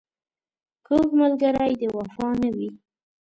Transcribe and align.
کوږ 0.87 1.07
ملګری 1.21 1.73
د 1.81 1.83
وفا 1.97 2.27
نه 2.41 2.49
وي 2.55 2.69